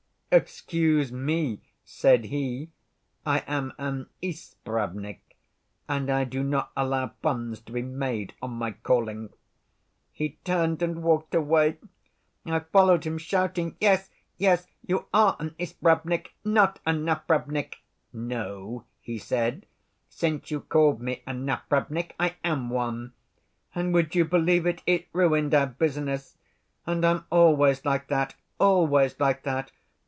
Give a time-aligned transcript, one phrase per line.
[0.33, 2.69] 'Excuse me,' said he,
[3.25, 5.19] 'I am an Ispravnik,
[5.89, 9.31] and I do not allow puns to be made on my calling.'
[10.13, 11.79] He turned and walked away.
[12.45, 17.81] I followed him, shouting, 'Yes, yes, you are an Ispravnik, not a Napravnik.'
[18.13, 19.65] 'No,' he said,
[20.07, 23.11] 'since you called me a Napravnik I am one.'
[23.75, 26.37] And would you believe it, it ruined our business!
[26.87, 29.71] And I'm always like that, always like that.